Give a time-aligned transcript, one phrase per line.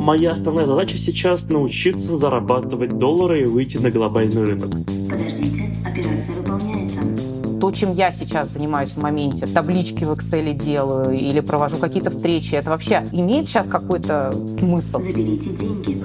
[0.00, 4.70] Моя основная задача сейчас научиться зарабатывать доллары и выйти на глобальный рынок.
[5.10, 7.60] Подождите, операция выполняется.
[7.60, 12.54] То, чем я сейчас занимаюсь в моменте, таблички в Excel делаю или провожу какие-то встречи,
[12.54, 15.00] это вообще имеет сейчас какой-то смысл?
[15.00, 16.02] Заберите деньги.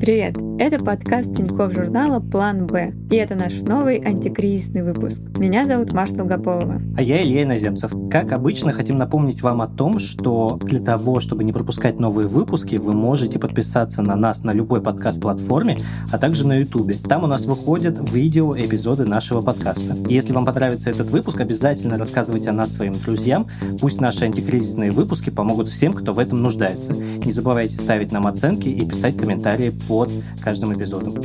[0.00, 0.38] Привет!
[0.58, 2.94] Это подкаст Тинькофф журнала «План Б».
[3.10, 5.20] И это наш новый антикризисный выпуск.
[5.36, 6.80] Меня зовут Маша Долгополова.
[6.96, 7.92] А я Илья Иноземцев.
[8.10, 12.76] Как обычно, хотим напомнить вам о том, что для того, чтобы не пропускать новые выпуски,
[12.76, 15.76] вы можете подписаться на нас на любой подкаст-платформе,
[16.12, 16.92] а также на YouTube.
[17.06, 19.96] Там у нас выходят видео эпизоды нашего подкаста.
[20.08, 23.46] Если вам понравится этот выпуск, обязательно рассказывайте о нас своим друзьям.
[23.80, 26.94] Пусть наши антикризисные выпуски помогут всем, кто в этом нуждается.
[26.94, 31.16] Не забывайте ставить нам оценки и писать комментарии под каждым эпизодом.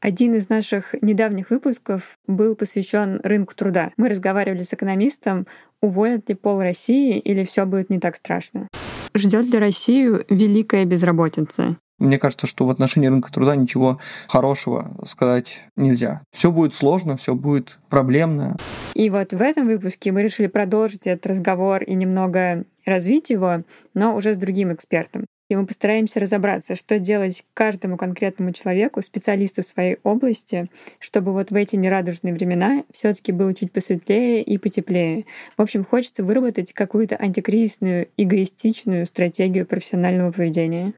[0.00, 3.90] Один из наших недавних выпусков был посвящен рынку труда.
[3.98, 5.46] Мы разговаривали с экономистом,
[5.82, 8.68] уволят ли пол России или все будет не так страшно.
[9.14, 11.76] Ждет ли Россию великая безработица?
[11.98, 16.22] Мне кажется, что в отношении рынка труда ничего хорошего сказать нельзя.
[16.32, 18.56] Все будет сложно, все будет проблемно.
[18.94, 23.58] И вот в этом выпуске мы решили продолжить этот разговор и немного развить его,
[23.92, 25.26] но уже с другим экспертом.
[25.50, 31.50] И мы постараемся разобраться, что делать каждому конкретному человеку, специалисту в своей области, чтобы вот
[31.50, 35.26] в эти нерадужные времена все таки было чуть посветлее и потеплее.
[35.56, 40.94] В общем, хочется выработать какую-то антикризисную, эгоистичную стратегию профессионального поведения.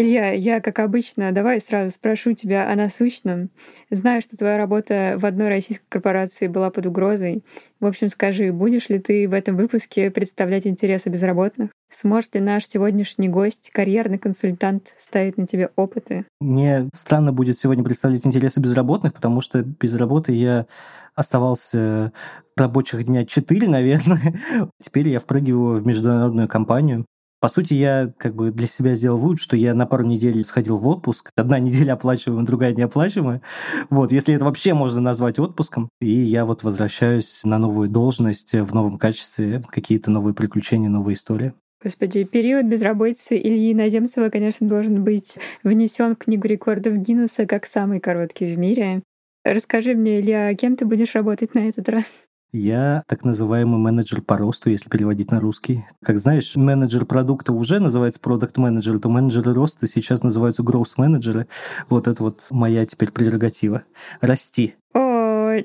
[0.00, 3.50] Илья, я, как обычно, давай сразу спрошу тебя о насущном.
[3.90, 7.42] Знаю, что твоя работа в одной российской корпорации была под угрозой.
[7.80, 11.70] В общем, скажи, будешь ли ты в этом выпуске представлять интересы безработных?
[11.90, 16.26] Сможет ли наш сегодняшний гость, карьерный консультант, ставить на тебе опыты?
[16.40, 20.68] Мне странно будет сегодня представлять интересы безработных, потому что без работы я
[21.16, 22.12] оставался
[22.56, 24.20] рабочих дня 4, наверное.
[24.80, 27.04] Теперь я впрыгиваю в международную компанию.
[27.40, 30.78] По сути, я как бы для себя сделал вывод, что я на пару недель сходил
[30.78, 31.30] в отпуск.
[31.36, 33.42] Одна неделя оплачиваемая, другая неоплачиваемая.
[33.90, 35.88] Вот, если это вообще можно назвать отпуском.
[36.00, 41.52] И я вот возвращаюсь на новую должность в новом качестве, какие-то новые приключения, новые истории.
[41.80, 48.00] Господи, период безработицы Ильи Наземцева, конечно, должен быть внесен в Книгу рекордов Гиннесса как самый
[48.00, 49.02] короткий в мире.
[49.44, 52.24] Расскажи мне, Илья, кем ты будешь работать на этот раз?
[52.50, 55.84] Я так называемый менеджер по росту, если переводить на русский.
[56.02, 61.46] Как знаешь, менеджер продукта уже называется продукт менеджер, то менеджеры роста сейчас называются growth менеджеры.
[61.90, 63.82] Вот это вот моя теперь прерогатива.
[64.20, 64.74] Расти.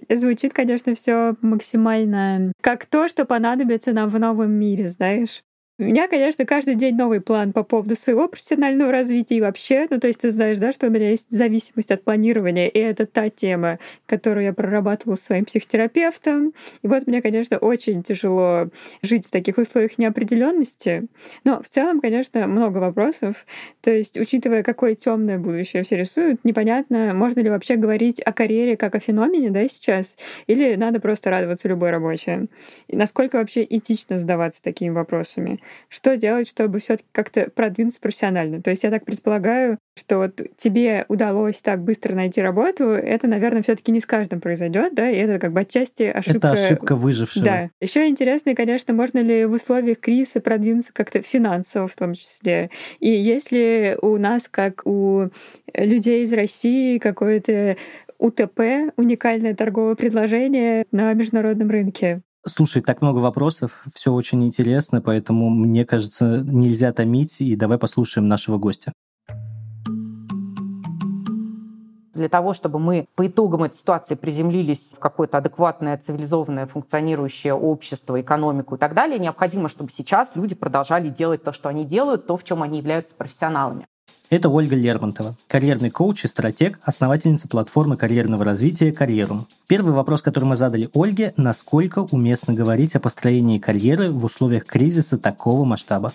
[0.10, 5.44] Звучит, конечно, все максимально как то, что понадобится нам в новом мире, знаешь.
[5.80, 9.88] У меня, конечно, каждый день новый план по поводу своего профессионального развития и вообще.
[9.90, 13.08] Ну, то есть ты знаешь, да, что у меня есть зависимость от планирования, и это
[13.08, 16.54] та тема, которую я прорабатывала с своим психотерапевтом.
[16.84, 18.70] И вот мне, конечно, очень тяжело
[19.02, 21.08] жить в таких условиях неопределенности.
[21.44, 23.44] Но в целом, конечно, много вопросов.
[23.82, 28.78] То есть, учитывая, какое темное будущее все рисуют, непонятно, можно ли вообще говорить о карьере
[28.78, 32.48] как о феномене, да, сейчас, или надо просто радоваться любой рабочей.
[32.88, 35.60] И насколько вообще этично задаваться такими вопросами
[35.90, 38.62] что делать, чтобы все таки как-то продвинуться профессионально.
[38.62, 43.62] То есть я так предполагаю, что вот тебе удалось так быстро найти работу, это, наверное,
[43.62, 46.38] все таки не с каждым произойдет, да, и это как бы отчасти ошибка.
[46.38, 47.46] Это ошибка выжившего.
[47.46, 47.70] Да.
[47.80, 52.70] Еще интересно, конечно, можно ли в условиях кризиса продвинуться как-то финансово в том числе.
[53.00, 55.30] И если у нас, как у
[55.74, 57.78] людей из России, какое-то
[58.18, 62.22] УТП, уникальное торговое предложение на международном рынке.
[62.46, 68.28] Слушай, так много вопросов, все очень интересно, поэтому, мне кажется, нельзя томить, и давай послушаем
[68.28, 68.92] нашего гостя.
[72.14, 78.20] Для того, чтобы мы по итогам этой ситуации приземлились в какое-то адекватное, цивилизованное, функционирующее общество,
[78.20, 82.36] экономику и так далее, необходимо, чтобы сейчас люди продолжали делать то, что они делают, то,
[82.36, 83.88] в чем они являются профессионалами.
[84.34, 89.46] Это Ольга Лермонтова, карьерный коуч и стратег, основательница платформы карьерного развития «Карьерум».
[89.68, 95.20] Первый вопрос, который мы задали Ольге– насколько уместно говорить о построении карьеры в условиях кризиса
[95.20, 96.14] такого масштаба?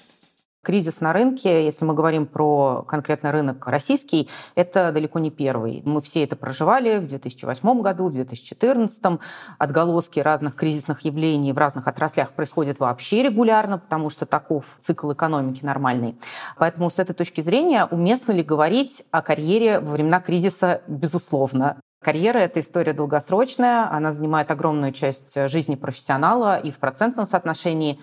[0.65, 5.83] Кризис на рынке, если мы говорим про конкретно рынок российский, это далеко не первый.
[5.85, 9.21] Мы все это проживали в 2008 году, в 2014.
[9.59, 15.65] Отголоски разных кризисных явлений в разных отраслях происходят вообще регулярно, потому что таков цикл экономики
[15.65, 16.19] нормальный.
[16.59, 20.83] Поэтому с этой точки зрения уместно ли говорить о карьере во времена кризиса?
[20.89, 21.81] Безусловно.
[22.03, 28.01] Карьера— это история долгосрочная, она занимает огромную часть жизни профессионала и в процентном соотношении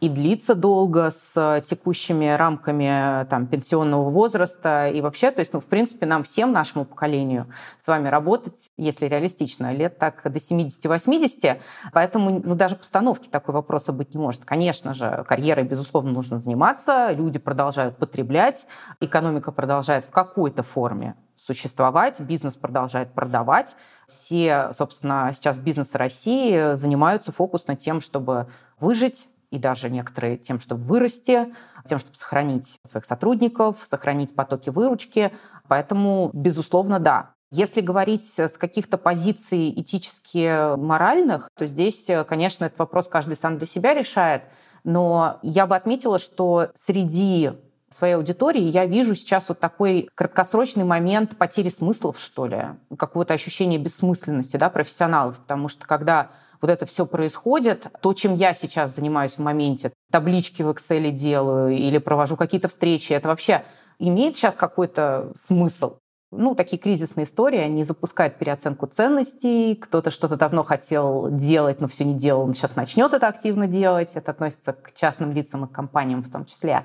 [0.00, 4.88] и длится долго с текущими рамками там, пенсионного возраста.
[4.88, 7.46] И вообще, то есть, ну, в принципе, нам всем, нашему поколению
[7.78, 11.58] с вами работать, если реалистично, лет так до 70-80.
[11.92, 14.44] Поэтому ну, даже постановки такой вопроса быть не может.
[14.44, 18.66] Конечно же, карьерой, безусловно, нужно заниматься, люди продолжают потреблять,
[19.00, 23.76] экономика продолжает в какой-то форме существовать, бизнес продолжает продавать.
[24.08, 28.48] Все, собственно, сейчас бизнесы России занимаются фокусно тем, чтобы
[28.80, 31.54] выжить, и даже некоторые тем, чтобы вырасти,
[31.88, 35.32] тем, чтобы сохранить своих сотрудников, сохранить потоки выручки.
[35.68, 37.30] Поэтому, безусловно, да.
[37.52, 43.66] Если говорить с каких-то позиций этически моральных, то здесь, конечно, этот вопрос каждый сам для
[43.66, 44.42] себя решает.
[44.82, 47.52] Но я бы отметила, что среди
[47.90, 52.66] своей аудитории я вижу сейчас вот такой краткосрочный момент потери смыслов, что ли,
[52.98, 56.30] какого-то ощущения бессмысленности да, профессионалов, потому что когда
[56.66, 61.76] вот это все происходит, то, чем я сейчас занимаюсь в моменте, таблички в Excel делаю
[61.76, 63.64] или провожу какие-то встречи, это вообще
[64.00, 65.98] имеет сейчас какой-то смысл?
[66.32, 69.76] Ну, такие кризисные истории, они запускают переоценку ценностей.
[69.76, 74.10] Кто-то что-то давно хотел делать, но все не делал, он сейчас начнет это активно делать.
[74.14, 76.84] Это относится к частным лицам и компаниям в том числе.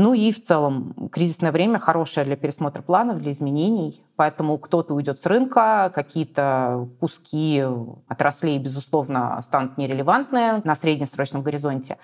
[0.00, 4.00] Ну и в целом кризисное время хорошее для пересмотра планов, для изменений.
[4.14, 7.64] Поэтому кто-то уйдет с рынка, какие-то куски
[8.06, 11.98] отраслей, безусловно, станут нерелевантны на среднесрочном горизонте.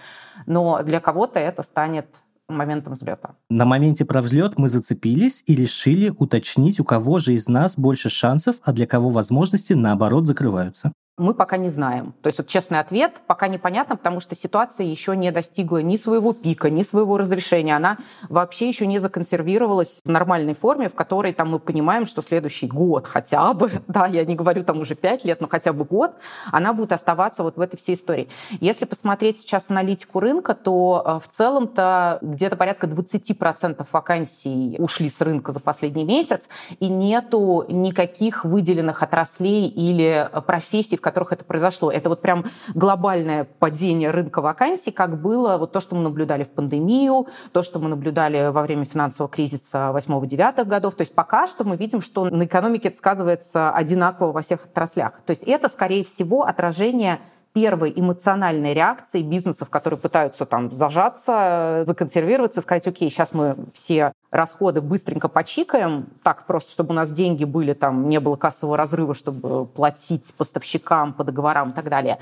[0.47, 2.07] Но для кого-то это станет
[2.49, 3.37] моментом взлета.
[3.49, 8.09] На моменте про взлет мы зацепились и решили уточнить, у кого же из нас больше
[8.09, 12.13] шансов, а для кого возможности, наоборот, закрываются мы пока не знаем.
[12.23, 16.33] То есть вот честный ответ, пока непонятно, потому что ситуация еще не достигла ни своего
[16.33, 17.77] пика, ни своего разрешения.
[17.77, 22.67] Она вообще еще не законсервировалась в нормальной форме, в которой там мы понимаем, что следующий
[22.67, 26.15] год хотя бы, да, я не говорю там уже пять лет, но хотя бы год,
[26.51, 28.29] она будет оставаться вот в этой всей истории.
[28.61, 35.21] Если посмотреть сейчас аналитику рынка, то э, в целом-то где-то порядка 20% вакансий ушли с
[35.21, 36.49] рынка за последний месяц,
[36.81, 41.91] и нету никаких выделенных отраслей или профессий, которых это произошло.
[41.93, 46.51] Это вот прям глобальное падение рынка вакансий, как было вот то, что мы наблюдали в
[46.51, 50.95] пандемию, то, что мы наблюдали во время финансового кризиса 8-9 годов.
[50.95, 55.21] То есть пока что мы видим, что на экономике это сказывается одинаково во всех отраслях.
[55.27, 57.21] То есть это, скорее всего, отражение
[57.55, 64.81] первой эмоциональной реакции бизнесов, которые пытаются там зажаться, законсервироваться, сказать, окей, сейчас мы все расходы
[64.81, 69.67] быстренько почикаем, так просто, чтобы у нас деньги были, там не было кассового разрыва, чтобы
[69.67, 72.19] платить поставщикам по договорам и так далее.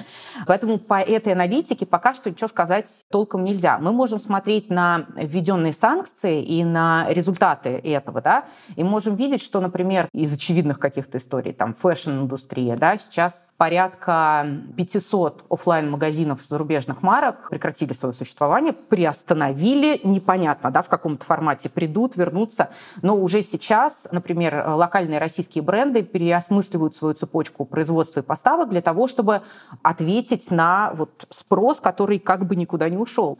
[0.46, 3.78] Поэтому по этой аналитике пока что ничего сказать толком нельзя.
[3.78, 8.44] Мы можем смотреть на введенные санкции и на результаты этого, да,
[8.76, 14.46] и можем видеть, что, например, из очевидных каких-то историй, там, фэшн-индустрия, да, сейчас порядка
[14.76, 22.16] 500 офлайн магазинов зарубежных марок прекратили свое существование, приостановили, непонятно, да, в каком-то формате придут
[22.16, 22.70] вернутся.
[23.02, 29.08] Но уже сейчас, например, локальные российские бренды переосмысливают свою цепочку производства и поставок для того,
[29.08, 29.42] чтобы
[29.82, 33.38] ответить на вот спрос, который как бы никуда не ушел.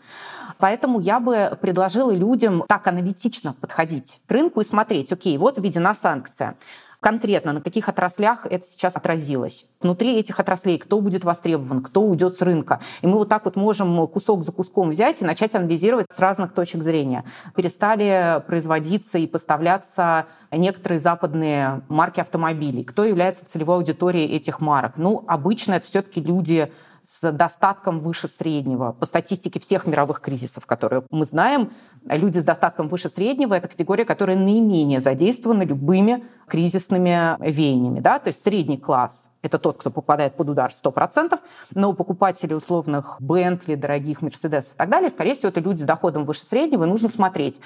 [0.59, 5.95] Поэтому я бы предложила людям так аналитично подходить к рынку и смотреть, окей, вот введена
[5.95, 6.57] санкция
[7.03, 9.67] конкретно на каких отраслях это сейчас отразилось.
[9.81, 12.81] Внутри этих отраслей кто будет востребован, кто уйдет с рынка.
[13.03, 16.55] И мы вот так вот можем кусок за куском взять и начать анализировать с разных
[16.55, 17.25] точек зрения.
[17.57, 22.85] Перестали производиться и поставляться некоторые западные марки автомобилей.
[22.85, 24.93] Кто является целевой аудиторией этих марок?
[24.97, 26.71] Ну, обычно это все-таки люди
[27.05, 28.93] с достатком выше среднего.
[28.93, 31.73] По статистике всех мировых кризисов, которые мы знаем,
[32.05, 38.01] люди с достатком выше среднего– это категория, которая наименее задействована любыми кризисными веяниями.
[38.01, 38.19] Да?
[38.19, 41.39] То есть средний класс это тот, кто попадает под удар 100%,
[41.75, 45.85] но у покупателей условных Бентли, дорогих Мерседесов и так далее, скорее всего, это люди с
[45.85, 47.61] доходом выше среднего, и нужно смотреть.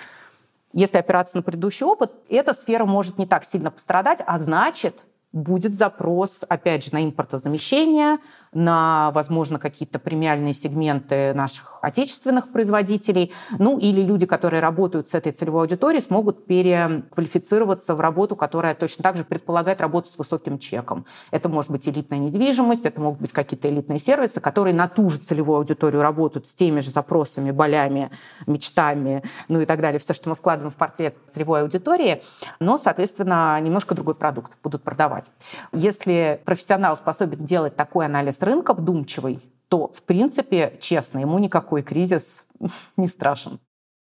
[0.73, 4.97] Если опираться на предыдущий опыт, эта сфера может не так сильно пострадать, а значит,
[5.33, 8.19] будет запрос, опять же, на импортозамещение,
[8.53, 13.33] на, возможно, какие-то премиальные сегменты наших отечественных производителей.
[13.59, 19.03] Ну, или люди, которые работают с этой целевой аудиторией, смогут переквалифицироваться в работу, которая точно
[19.03, 21.07] так же предполагает работу с высоким чеком.
[21.31, 25.19] Это может быть элитная недвижимость, это могут быть какие-то элитные сервисы, которые на ту же
[25.19, 28.11] целевую аудиторию работают с теми же запросами, болями,
[28.47, 29.99] мечтами, ну и так далее.
[30.00, 32.23] Все, что мы вкладываем в портрет целевой аудитории,
[32.61, 35.26] но, соответственно, немножко другой продукт будут продавать.
[35.73, 42.47] Если профессионал способен делать такой анализ рынка вдумчивый, то, в принципе, честно, ему никакой кризис
[42.97, 43.61] не страшен.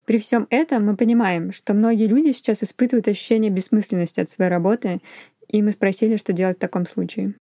[0.05, 5.01] При всем этом мы понимаем, что многие люди сейчас испытывают ощущение бессмысленности от своей работы,
[5.47, 7.35] и мы спросили, что делать в таком случае.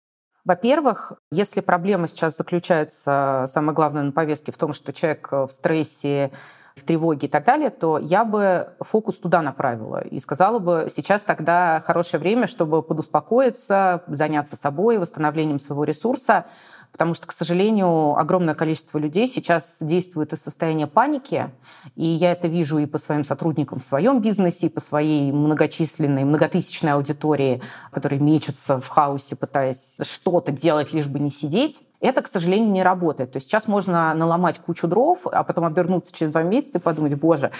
[0.44, 6.30] Во-первых, если проблема сейчас заключается, самое главное на повестке, в том, что человек в стрессе,
[6.78, 11.22] в тревоге и так далее, то я бы фокус туда направила и сказала бы, сейчас
[11.22, 16.46] тогда хорошее время, чтобы подуспокоиться, заняться собой, восстановлением своего ресурса,
[16.92, 21.50] потому что, к сожалению, огромное количество людей сейчас действует из состояния паники,
[21.96, 26.24] и я это вижу и по своим сотрудникам в своем бизнесе, и по своей многочисленной,
[26.24, 31.82] многотысячной аудитории, которые мечутся в хаосе, пытаясь что-то делать, лишь бы не сидеть.
[32.00, 33.32] Это, к сожалению, не работает.
[33.32, 37.14] То есть сейчас можно наломать кучу дров, а потом обернуться через два месяца и подумать,
[37.14, 37.50] боже,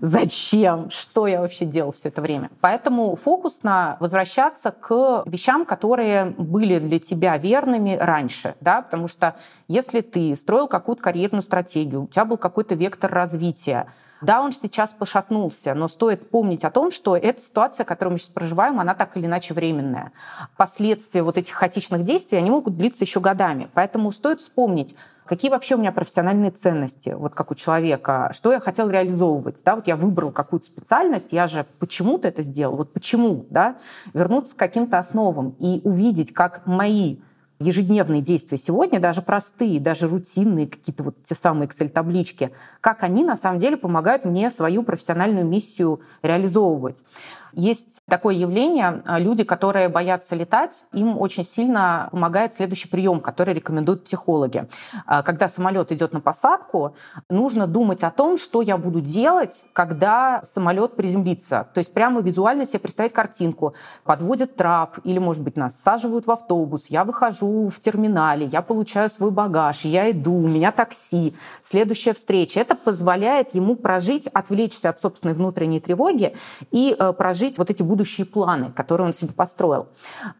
[0.00, 0.90] зачем?
[0.90, 2.50] Что я вообще делал все это время?
[2.60, 8.54] Поэтому фокус на возвращаться к вещам, которые были для тебя верными раньше.
[8.60, 8.82] Да?
[8.82, 9.34] Потому что
[9.66, 14.92] если ты строил какую-то карьерную стратегию, у тебя был какой-то вектор развития, да, он сейчас
[14.92, 19.16] пошатнулся, но стоит помнить о том, что эта ситуация, которую мы сейчас проживаем, она так
[19.16, 20.12] или иначе временная.
[20.56, 23.70] Последствия вот этих хаотичных действий, они могут длиться еще годами.
[23.72, 28.60] Поэтому стоит вспомнить, какие вообще у меня профессиональные ценности, вот как у человека, что я
[28.60, 29.62] хотел реализовывать.
[29.64, 33.76] Да, вот я выбрал какую-то специальность, я же почему-то это сделал, вот почему, да,
[34.12, 37.18] вернуться к каким-то основам и увидеть, как мои
[37.60, 42.50] ежедневные действия сегодня, даже простые, даже рутинные какие-то вот те самые Excel-таблички,
[42.80, 47.04] как они на самом деле помогают мне свою профессиональную миссию реализовывать.
[47.52, 53.54] Есть такое явление, а, люди, которые боятся летать, им очень сильно помогает следующий прием, который
[53.54, 54.68] рекомендуют психологи.
[55.06, 56.94] А, когда самолет идет на посадку,
[57.28, 61.68] нужно думать о том, что я буду делать, когда самолет приземлится.
[61.74, 63.74] То есть прямо визуально себе представить картинку.
[64.04, 69.10] Подводят трап или, может быть, нас саживают в автобус, я выхожу в терминале, я получаю
[69.10, 72.60] свой багаж, я иду, у меня такси, следующая встреча.
[72.60, 76.36] Это позволяет ему прожить, отвлечься от собственной внутренней тревоги
[76.70, 79.88] и э, прожить жить вот эти будущие планы, которые он себе построил.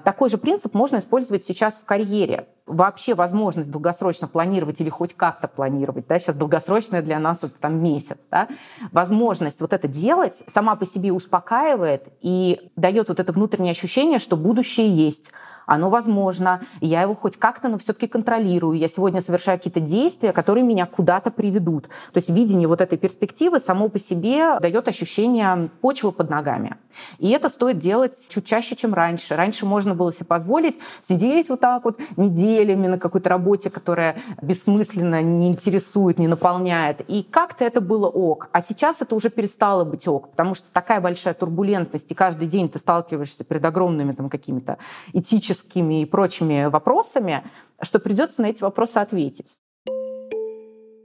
[0.04, 2.46] Такой же принцип можно использовать сейчас в карьере.
[2.66, 7.82] Вообще возможность долгосрочно планировать или хоть как-то планировать, да, сейчас долгосрочная для нас это там
[7.82, 8.46] месяц, да,
[8.92, 14.36] возможность вот это делать сама по себе успокаивает и дает вот это внутреннее ощущение, что
[14.36, 15.32] будущее есть,
[15.70, 18.76] оно возможно, я его хоть как-то, но все-таки контролирую.
[18.76, 21.84] Я сегодня совершаю какие-то действия, которые меня куда-то приведут.
[21.84, 26.76] То есть видение вот этой перспективы само по себе дает ощущение почвы под ногами.
[27.18, 29.36] И это стоит делать чуть чаще, чем раньше.
[29.36, 30.76] Раньше можно было себе позволить
[31.08, 37.02] сидеть вот так вот неделями на какой-то работе, которая бессмысленно не интересует, не наполняет.
[37.06, 38.48] И как-то это было ок.
[38.50, 42.68] А сейчас это уже перестало быть ок, потому что такая большая турбулентность, и каждый день
[42.68, 44.78] ты сталкиваешься перед огромными там какими-то
[45.12, 47.42] этическими этическими и прочими вопросами,
[47.82, 49.46] что придется на эти вопросы ответить.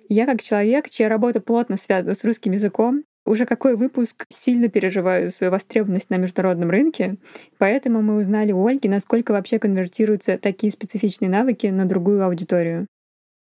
[0.07, 5.29] Я как человек, чья работа плотно связана с русским языком, уже какой выпуск сильно переживаю
[5.29, 7.17] свою востребованность на международном рынке,
[7.57, 12.85] поэтому мы узнали у Ольги, насколько вообще конвертируются такие специфичные навыки на другую аудиторию.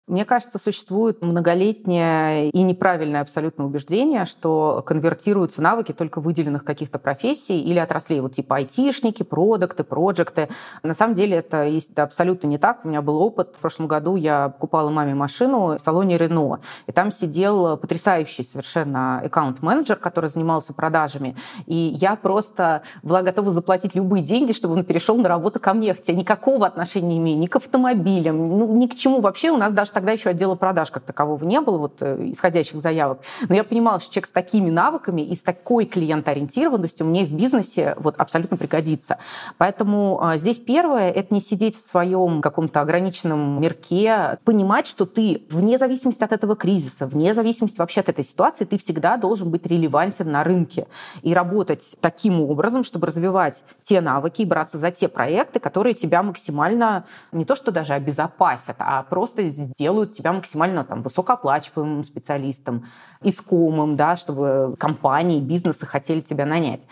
[0.07, 7.59] Мне кажется, существует многолетнее и неправильное абсолютно убеждение, что конвертируются навыки только выделенных каких-то профессий
[7.59, 10.49] или отраслей, вот типа айтишники, продукты, проекты.
[10.83, 12.85] На самом деле это абсолютно не так.
[12.85, 13.55] У меня был опыт.
[13.57, 19.21] В прошлом году я покупала маме машину в салоне Рено, и там сидел потрясающий совершенно
[19.21, 21.35] аккаунт-менеджер, который занимался продажами.
[21.65, 25.95] И я просто была готова заплатить любые деньги, чтобы он перешел на работу ко мне,
[25.95, 29.19] хотя никакого отношения не имею ни к автомобилям, ну, ни к чему.
[29.19, 32.81] Вообще у нас даже тогда еще отдела продаж как такового не было, вот э, исходящих
[32.81, 33.21] заявок.
[33.47, 37.95] Но я понимала, что человек с такими навыками и с такой клиентоориентированностью мне в бизнесе
[37.97, 39.17] вот абсолютно пригодится.
[39.57, 45.43] Поэтому а, здесь первое— это не сидеть в своем каком-то ограниченном мирке, понимать, что ты
[45.49, 49.65] вне зависимости от этого кризиса, вне зависимости вообще от этой ситуации, ты всегда должен быть
[49.65, 50.87] релевантен на рынке
[51.21, 56.21] и работать таким образом, чтобы развивать те навыки и браться за те проекты, которые тебя
[56.21, 62.85] максимально не то что даже обезопасят, а просто сделают делают тебя максимально там, высокооплачиваемым специалистом,
[63.21, 66.87] искомым, да, чтобы компании, бизнесы хотели тебя нанять.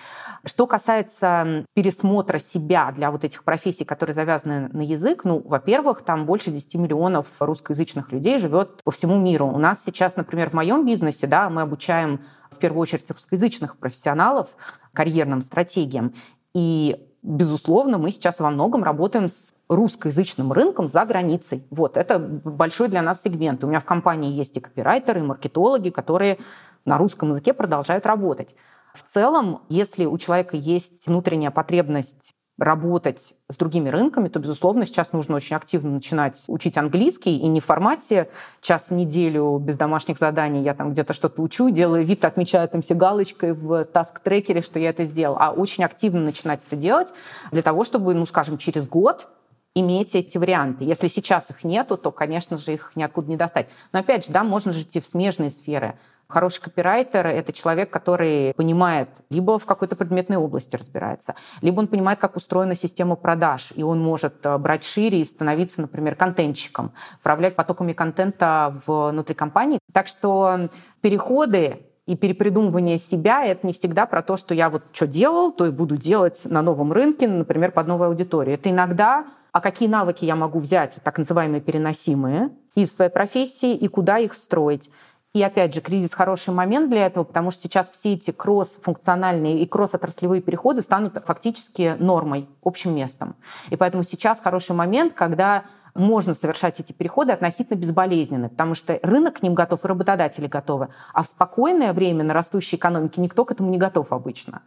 [0.46, 6.28] Что касается пересмотра себя для вот этих профессий, которые завязаны на язык, ну, во-первых, там
[6.28, 9.48] больше 10 миллионов русскоязычных людей живет по всему миру.
[9.48, 12.20] У нас сейчас, например, в моем бизнесе, да, мы обучаем
[12.52, 14.50] в первую очередь русскоязычных профессионалов
[14.94, 16.14] карьерным стратегиям.
[16.54, 21.66] И безусловно, мы сейчас во многом работаем с русскоязычным рынком за границей.
[21.70, 23.64] Вот, это большой для нас сегмент.
[23.64, 26.38] У меня в компании есть и копирайтеры, и маркетологи, которые
[26.86, 28.56] на русском языке продолжают работать.
[28.94, 35.12] В целом, если у человека есть внутренняя потребность работать с другими рынками, то, безусловно, сейчас
[35.12, 38.30] нужно очень активно начинать учить английский, и не в формате
[38.62, 42.84] час в неделю без домашних заданий я там где-то что-то учу, делаю вид, отмечаю там
[42.84, 47.12] все галочкой в таск-трекере, что я это сделал, а очень активно начинать это делать
[47.52, 49.28] для того, чтобы, ну, скажем, через год
[49.76, 50.84] иметь эти варианты.
[50.84, 53.68] Если сейчас их нету, то, конечно же, их ниоткуда не достать.
[53.92, 55.96] Но опять же, да, можно же идти в смежные сферы.
[56.28, 62.18] Хороший копирайтер— это человек, который понимает, либо в какой-то предметной области разбирается, либо он понимает,
[62.18, 67.56] как устроена система продаж, и он может э, брать шире и становиться, например, контентчиком, управлять
[67.56, 69.80] потоками контента внутри компании.
[69.92, 70.70] Так что
[71.02, 75.66] переходы и перепридумывание себя— это не всегда про то, что я вот что делал, то
[75.66, 78.56] и буду делать на новом рынке, например, под новую аудиторию.
[78.56, 83.88] Это иногда а какие навыки я могу взять, так называемые переносимые, из своей профессии и
[83.88, 84.90] куда их строить.
[85.34, 89.66] И опять же, кризис хороший момент для этого, потому что сейчас все эти кросс-функциональные и
[89.68, 93.36] кросс-отраслевые переходы станут фактически нормой, общим местом.
[93.70, 99.40] И поэтому сейчас хороший момент, когда можно совершать эти переходы относительно безболезненно, потому что рынок
[99.40, 100.90] к ним готов и работодатели готовы.
[101.14, 104.64] А в спокойное время на растущей экономике никто к этому не готов обычно.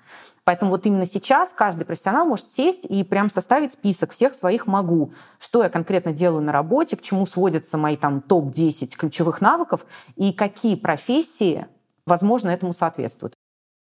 [0.46, 5.12] Поэтому вот именно сейчас каждый профессионал может сесть и прям составить список всех своих могу,
[5.40, 9.84] что я конкретно делаю на работе, к чему сводятся мои там топ-10 ключевых навыков
[10.14, 11.66] и какие профессии,
[12.06, 13.34] возможно, этому соответствуют.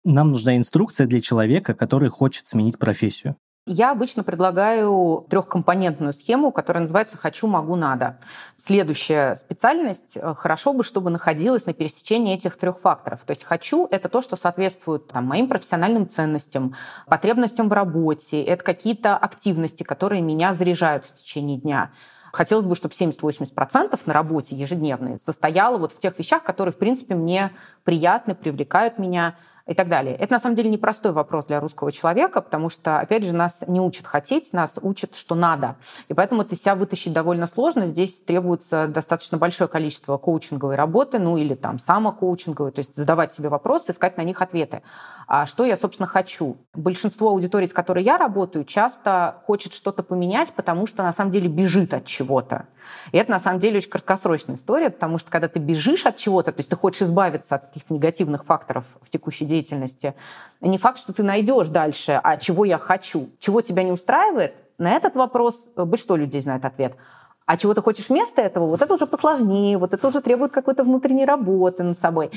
[0.04, 3.36] Нам нужна инструкция для человека, который хочет сменить профессию.
[3.70, 8.16] Я обычно предлагаю трехкомпонентную схему, которая называется «хочу, могу, надо».
[8.56, 13.20] Следующая специальность э, хорошо бы, чтобы находилась на пересечении этих трех факторов.
[13.26, 16.76] То есть «хочу»— это то, что соответствует там, моим профессиональным ценностям,
[17.08, 21.90] потребностям в работе, это какие-то активности, которые меня заряжают в течение дня.
[22.32, 27.14] Хотелось бы, чтобы 70-80% на работе ежедневные состояло вот в тех вещах, которые, в принципе,
[27.14, 27.50] мне
[27.84, 29.36] приятны, привлекают меня,
[29.68, 30.16] и так далее.
[30.16, 33.80] Это на самом деле непростой вопрос для русского человека, потому что, опять же, нас не
[33.80, 35.76] учат хотеть, нас учат, что надо.
[36.08, 37.86] И поэтому это себя вытащить довольно сложно.
[37.86, 43.50] Здесь требуется достаточно большое количество коучинговой работы, ну или там самокоучинговой, то есть задавать себе
[43.50, 44.82] вопросы, искать на них ответы.
[45.26, 46.56] А что я, собственно, хочу?
[46.72, 51.48] Большинство аудиторий, с которой я работаю, часто хочет что-то поменять, потому что на самом деле
[51.48, 52.68] бежит от чего-то.
[53.12, 56.52] И это на самом деле очень краткосрочная история, потому что когда ты бежишь от чего-то,
[56.52, 60.14] то есть ты хочешь избавиться от каких-то негативных факторов в текущей деятельности,
[60.60, 64.90] не факт, что ты найдешь дальше, а чего я хочу, чего тебя не устраивает, на
[64.92, 66.94] этот вопрос большинство людей знает ответ–
[67.48, 70.84] а чего ты хочешь вместо этого, вот это уже посложнее, вот это уже требует какой-то
[70.84, 72.30] внутренней работы над собой.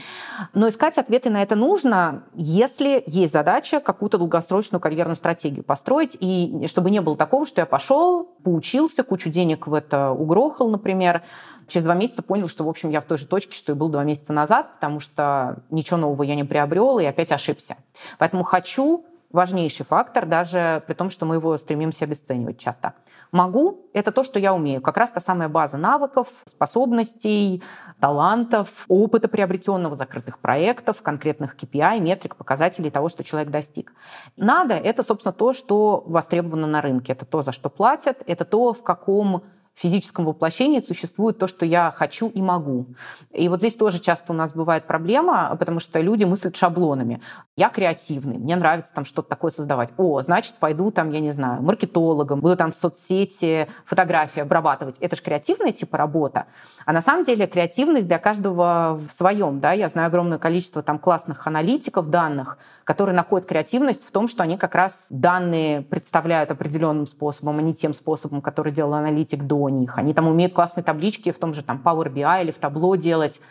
[0.53, 6.65] Но искать ответы на это нужно, если есть задача какую-то долгосрочную карьерную стратегию построить, и
[6.69, 11.23] чтобы не было такого, что я пошел, поучился, кучу денег в это угрохал, например,
[11.67, 13.89] через два месяца понял, что, в общем, я в той же точке, что и был
[13.89, 17.75] два месяца назад, потому что ничего нового я не приобрел и опять ошибся.
[18.17, 22.93] Поэтому хочу важнейший фактор, даже при том, что мы его стремимся обесценивать часто.
[23.31, 24.81] Могу— это то, что я умею.
[24.81, 27.63] Как раз та самая база навыков, способностей,
[28.01, 33.93] талантов, опыта приобретенного, закрытых проектов, конкретных KPI, метрик, показателей того, что человек достиг.
[34.35, 37.13] Надо— это, собственно, то, что востребовано на рынке.
[37.13, 39.43] Это то, за что платят, это то, в каком
[39.81, 42.85] физическом воплощении существует то, что я хочу и могу.
[43.31, 47.21] И вот здесь тоже часто у нас бывает проблема, потому что люди мыслят шаблонами.
[47.57, 49.89] Я креативный, мне нравится там что-то такое создавать.
[49.97, 54.97] О, значит, пойду там, я не знаю, маркетологом, буду там в соцсети фотографии обрабатывать.
[54.99, 56.45] Это же креативная типа работа.
[56.85, 59.59] А на самом деле креативность для каждого в своем.
[59.59, 59.71] Да?
[59.71, 64.57] Я знаю огромное количество там классных аналитиков данных, которые находят креативность в том, что они
[64.57, 69.97] как раз данные представляют определенным способом, а не тем способом, который делал аналитик до них.
[69.97, 73.41] Они там умеют классные таблички в том же там Power BI или в табло делать.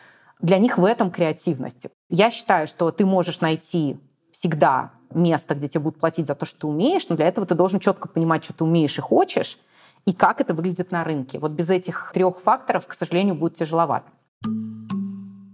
[0.40, 1.86] Для них в этом креативность.
[2.08, 3.98] Я считаю, что ты можешь найти
[4.32, 7.54] всегда место, где тебе будут платить за то, что ты умеешь, но для этого ты
[7.54, 9.58] должен четко понимать, что ты умеешь и хочешь,
[10.06, 11.38] и как это выглядит на рынке.
[11.38, 14.10] Вот без этих трех факторов, к сожалению, будет тяжеловато.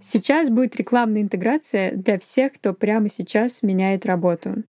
[0.02, 4.62] Сейчас будет рекламная интеграция для всех, кто прямо сейчас меняет работу.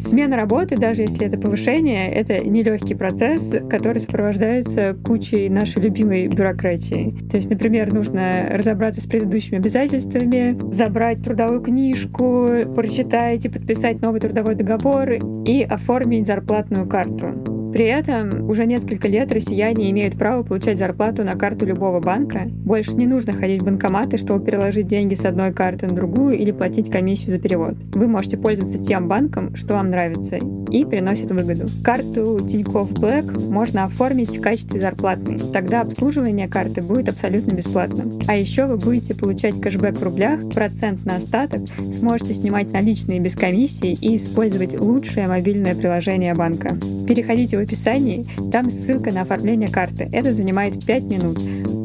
[0.00, 7.14] Смена работы, даже если это повышение, это нелегкий процесс, который сопровождается кучей нашей любимой бюрократии.
[7.30, 14.20] То есть, например, нужно разобраться с предыдущими обязательствами, забрать трудовую книжку, прочитать и подписать новый
[14.20, 17.49] трудовой договор и оформить зарплатную карту.
[17.72, 22.46] При этом уже несколько лет россияне имеют право получать зарплату на карту любого банка.
[22.48, 26.50] Больше не нужно ходить в банкоматы, чтобы переложить деньги с одной карты на другую или
[26.50, 27.74] платить комиссию за перевод.
[27.94, 30.38] Вы можете пользоваться тем банком, что вам нравится,
[30.70, 31.66] и приносит выгоду.
[31.82, 35.38] Карту Тинькофф Black можно оформить в качестве зарплатной.
[35.52, 38.18] Тогда обслуживание карты будет абсолютно бесплатным.
[38.26, 43.34] А еще вы будете получать кэшбэк в рублях, процент на остаток, сможете снимать наличные без
[43.34, 46.78] комиссии и использовать лучшее мобильное приложение банка.
[47.06, 50.08] Переходите в описании, там ссылка на оформление карты.
[50.12, 51.38] Это занимает 5 минут.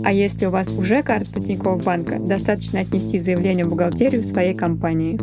[0.03, 5.17] А если у вас уже карта Тинькофф банка, достаточно отнести заявление в бухгалтерию своей компании.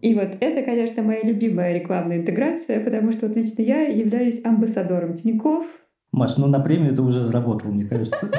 [0.00, 5.14] И вот это, конечно, моя любимая рекламная интеграция, потому что вот лично я являюсь амбассадором
[5.14, 5.66] Тинькофф.
[6.12, 8.30] Маш, ну на премию ты уже заработал, мне кажется.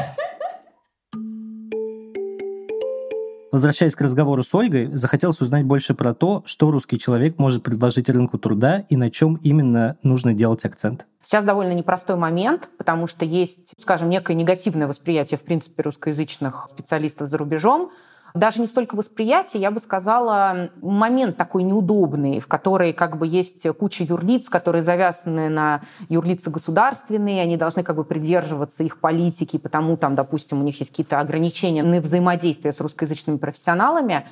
[3.51, 8.07] Возвращаясь к разговору с Ольгой, захотелось узнать больше про то, что русский человек может предложить
[8.07, 11.07] рынку труда и на чем именно нужно делать акцент.
[11.23, 17.27] Сейчас довольно непростой момент, потому что есть, скажем, некое негативное восприятие, в принципе, русскоязычных специалистов
[17.27, 17.91] за рубежом,
[18.33, 23.67] даже не столько восприятие, я бы сказала, момент такой неудобный, в который как бы есть
[23.77, 29.97] куча юрлиц, которые завязаны на юрлицы государственные, они должны как бы придерживаться их политики, потому
[29.97, 34.25] там, допустим, у них есть какие-то ограничения на взаимодействие с русскоязычными профессионалами.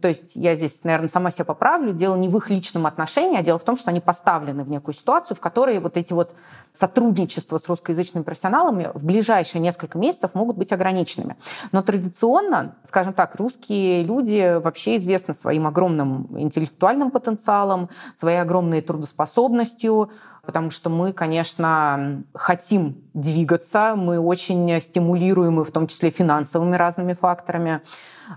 [0.00, 1.92] То есть я здесь, наверное, сама себя поправлю.
[1.92, 4.94] Дело не в их личном отношении, а дело в том, что они поставлены в некую
[4.94, 6.34] ситуацию, в которой вот эти вот
[6.72, 11.36] сотрудничества с русскоязычными профессионалами в ближайшие несколько месяцев могут быть ограниченными.
[11.72, 20.10] Но традиционно, скажем так, русские люди вообще известны своим огромным интеллектуальным потенциалом, своей огромной трудоспособностью,
[20.46, 27.82] потому что мы, конечно, хотим двигаться, мы очень стимулируемы, в том числе финансовыми разными факторами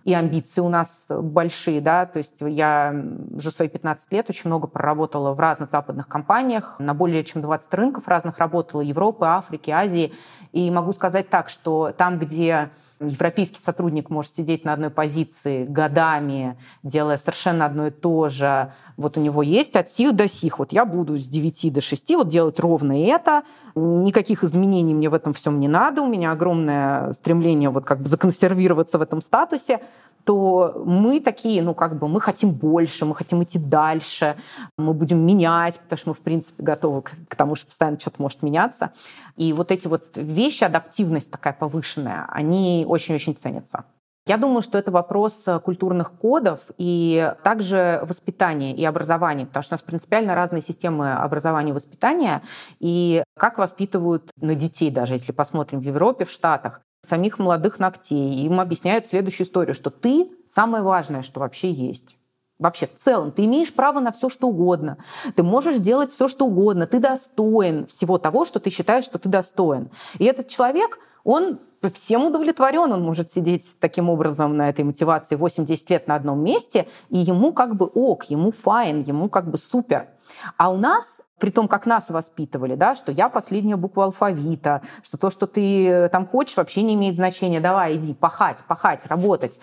[0.03, 2.93] и амбиции у нас большие, да, то есть я
[3.37, 7.73] за свои 15 лет очень много проработала в разных западных компаниях, на более чем 20
[7.73, 10.13] рынков разных работала, Европы, Африки, Азии,
[10.51, 12.69] и могу сказать так, что там, где
[13.01, 18.73] европейский сотрудник может сидеть на одной позиции годами, делая совершенно одно и то же.
[18.97, 20.59] Вот у него есть от сих до сих.
[20.59, 23.43] Вот я буду с 9 до 6 вот делать ровно это.
[23.75, 26.01] Никаких изменений мне в этом всем не надо.
[26.01, 29.81] У меня огромное стремление вот как бы законсервироваться в этом статусе
[30.25, 34.35] то мы такие, ну, как бы, мы хотим больше, мы хотим идти дальше,
[34.77, 38.21] мы будем менять, потому что мы, в принципе, готовы к, к тому, что постоянно что-то
[38.21, 38.93] может меняться.
[39.37, 43.85] И вот эти вот вещи, адаптивность такая повышенная, они очень-очень ценятся.
[44.27, 49.75] Я думаю, что это вопрос культурных кодов и также воспитания и образования, потому что у
[49.75, 52.43] нас принципиально разные системы образования и воспитания,
[52.79, 58.45] и как воспитывают на детей, даже если посмотрим в Европе, в Штатах самих молодых ногтей.
[58.45, 62.17] Им объясняют следующую историю, что ты самое важное, что вообще есть.
[62.59, 64.97] Вообще, в целом, ты имеешь право на все, что угодно.
[65.35, 66.85] Ты можешь делать все, что угодно.
[66.85, 69.89] Ты достоин всего того, что ты считаешь, что ты достоин.
[70.19, 71.59] И этот человек, он
[71.91, 76.87] всем удовлетворен, он может сидеть таким образом на этой мотивации 8-10 лет на одном месте,
[77.09, 80.09] и ему как бы ок, ему файн, ему как бы супер.
[80.57, 85.17] А у нас при том, как нас воспитывали, да, что я последняя буква алфавита, что
[85.17, 87.59] то, что ты э, там хочешь, вообще не имеет значения.
[87.59, 89.59] Давай, иди, пахать, пахать, работать.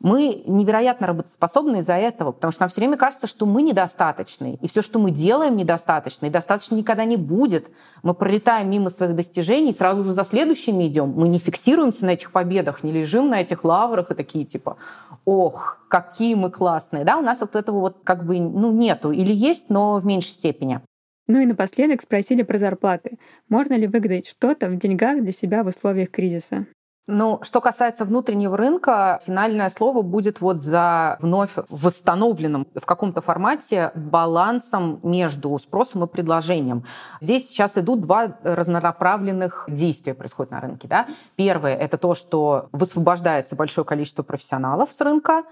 [0.00, 4.68] Мы невероятно работоспособны из-за этого, потому что нам все время кажется, что мы недостаточны, и
[4.68, 7.70] все, что мы делаем, недостаточно, и достаточно никогда не будет.
[8.02, 11.14] Мы пролетаем мимо своих достижений, сразу же за следующими идем.
[11.16, 14.76] Мы не фиксируемся на этих победах, не лежим на этих лаврах и такие типа,
[15.24, 17.04] ох, какие мы классные.
[17.04, 20.32] Да, у нас вот этого вот как бы ну, нету, или есть, но в меньшей
[20.32, 20.82] степени.
[21.26, 23.18] Ну и напоследок спросили про зарплаты.
[23.48, 26.66] Можно ли выгадать что-то в деньгах для себя в условиях кризиса?
[27.06, 33.92] Ну, что касается внутреннего рынка, финальное слово будет вот за вновь восстановленным в каком-то формате
[33.94, 36.84] балансом между спросом и предложением.
[37.20, 40.88] Здесь сейчас идут два разнонаправленных действия происходят на рынке.
[40.88, 41.06] Да?
[41.36, 45.42] Первое— это то, что высвобождается большое количество профессионалов с рынка,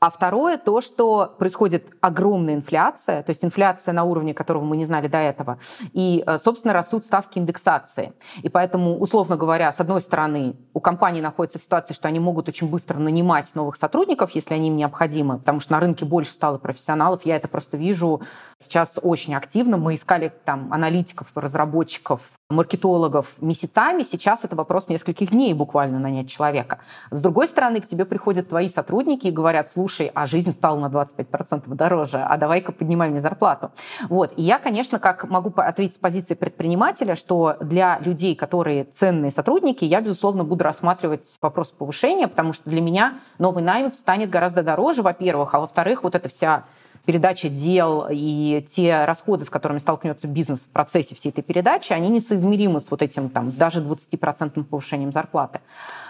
[0.00, 4.86] а второе то, что происходит огромная инфляция, то есть инфляция на уровне, которого мы не
[4.86, 5.58] знали до этого,
[5.92, 8.14] и, э, собственно, растут ставки индексации.
[8.42, 12.48] И поэтому, условно говоря, с одной стороны, у компаний находится в ситуации, что они могут
[12.48, 16.56] очень быстро нанимать новых сотрудников, если они им необходимы, потому что на рынке больше стало
[16.56, 17.26] профессионалов.
[17.26, 18.22] Я это просто вижу
[18.60, 19.76] сейчас очень активно.
[19.78, 24.02] Мы искали там аналитиков, разработчиков, маркетологов месяцами.
[24.02, 26.78] Сейчас это вопрос нескольких дней буквально нанять человека.
[27.10, 30.86] С другой стороны, к тебе приходят твои сотрудники и говорят, слушай, а жизнь стала на
[30.86, 33.72] 25% дороже, а давай-ка поднимай мне зарплату.
[34.08, 34.34] Вот.
[34.36, 39.84] И я, конечно, как могу ответить с позиции предпринимателя, что для людей, которые ценные сотрудники,
[39.84, 45.02] я, безусловно, буду рассматривать вопрос повышения, потому что для меня новый найм станет гораздо дороже,
[45.02, 46.64] во-первых, а во-вторых, вот эта вся
[47.04, 52.08] передача дел и те расходы, с которыми столкнется бизнес в процессе всей этой передачи, они
[52.08, 55.60] несоизмеримы с вот этим там, даже 20% повышением зарплаты.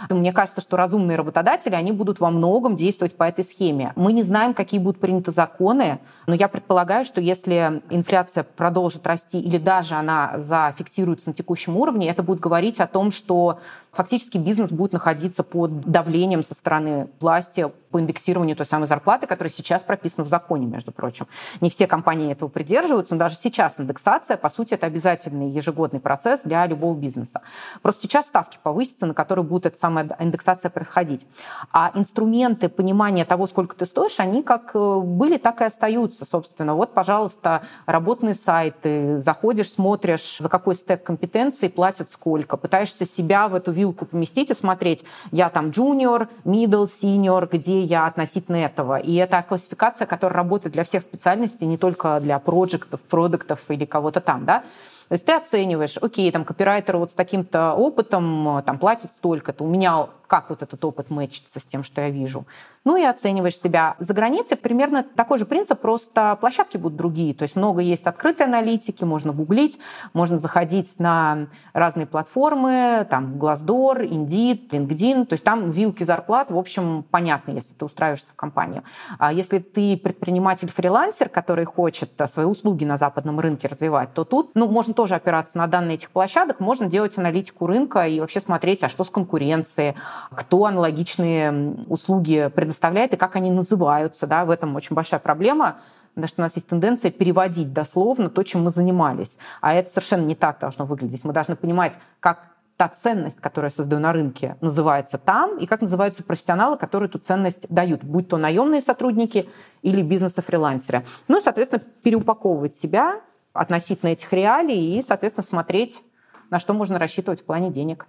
[0.08, 3.92] Мне кажется, что разумные работодатели, они будут во многом действовать по этой схеме.
[3.96, 9.40] Мы не знаем, какие будут приняты законы, но я предполагаю, что если инфляция продолжит расти
[9.40, 13.60] или даже она зафиксируется на текущем уровне, это будет говорить о том, что
[13.92, 19.50] фактически бизнес будет находиться под давлением со стороны власти по индексированию той самой зарплаты, которая
[19.50, 21.26] сейчас прописана в законе, между прочим.
[21.60, 26.42] Не все компании этого придерживаются, но даже сейчас индексация, по сути, это обязательный ежегодный процесс
[26.44, 27.42] для любого бизнеса.
[27.82, 31.26] Просто сейчас ставки повысятся, на которые будет эта самая индексация происходить.
[31.72, 36.74] А инструменты понимания того, сколько ты стоишь, они как э, были, так и остаются, собственно.
[36.74, 43.54] Вот, пожалуйста, работные сайты, заходишь, смотришь, за какой стек компетенций платят сколько, пытаешься себя в
[43.54, 48.98] эту вилку поместить и смотреть, я там junior, middle, senior, где я относительно этого.
[48.98, 54.20] И это классификация, которая работает для всех специальностей, не только для проектов, продуктов или кого-то
[54.20, 54.60] там, да.
[55.08, 59.68] То есть ты оцениваешь, окей, там копирайтер вот с таким-то опытом там платит столько-то, у
[59.68, 62.46] меня как вот этот опыт мэчится с тем, что я вижу.
[62.84, 63.96] Ну и оцениваешь себя.
[63.98, 67.34] За границей примерно такой же принцип, просто площадки будут другие.
[67.34, 69.80] То есть много есть открытой аналитики, можно гуглить,
[70.12, 75.26] можно заходить на разные платформы, там Glassdoor, Indeed, LinkedIn.
[75.26, 78.84] То есть там вилки зарплат, в общем, понятно, если ты устраиваешься в компанию.
[79.18, 84.68] А если ты предприниматель-фрилансер, который хочет свои услуги на западном рынке развивать, то тут ну,
[84.68, 88.88] можно тоже опираться на данные этих площадок, можно делать аналитику рынка и вообще смотреть, а
[88.88, 89.96] что с конкуренцией,
[90.34, 94.26] кто аналогичные услуги предоставляет и как они называются.
[94.26, 94.44] Да?
[94.44, 95.76] В этом очень большая проблема
[96.14, 99.38] потому что у нас есть тенденция переводить дословно то, чем мы занимались.
[99.60, 101.24] А это совершенно не так должно выглядеть.
[101.24, 105.82] Мы должны понимать, как та ценность, которую я создаю на рынке, называется там, и как
[105.82, 109.46] называются профессионалы, которые эту ценность дают, будь то наемные сотрудники
[109.82, 111.04] или бизнесы-фрилансеры.
[111.28, 113.20] Ну и, соответственно, переупаковывать себя
[113.52, 116.00] относительно этих реалий и, соответственно, смотреть,
[116.48, 118.06] на что можно рассчитывать в плане денег.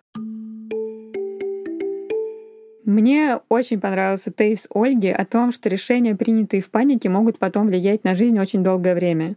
[2.84, 8.04] Мне очень понравился тейс Ольги о том, что решения, принятые в панике, могут потом влиять
[8.04, 9.36] на жизнь очень долгое время.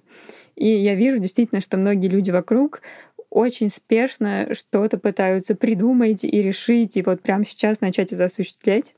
[0.57, 2.81] И я вижу действительно, что многие люди вокруг
[3.29, 8.95] очень спешно что-то пытаются придумать и решить, и вот прямо сейчас начать это осуществлять.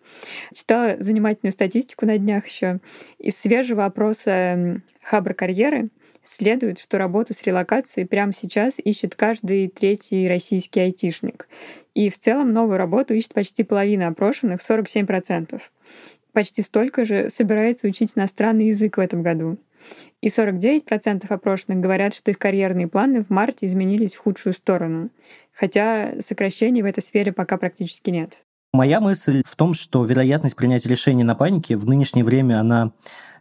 [0.55, 2.81] Читала занимательную статистику на днях еще.
[3.19, 5.89] Из свежего опроса Хабр карьеры
[6.23, 11.49] следует, что работу с релокацией прямо сейчас ищет каждый третий российский айтишник.
[11.97, 15.59] И в целом новую работу ищет почти половина опрошенных, 47%.
[16.35, 19.57] Почти столько же собирается учить иностранный язык в этом году.
[20.21, 25.09] И 49% опрошенных говорят, что их карьерные планы в марте изменились в худшую сторону.
[25.55, 28.45] Хотя сокращений в этой сфере пока практически нет.
[28.75, 32.93] Моя мысль в том, что вероятность принятия решения на панике в нынешнее время, она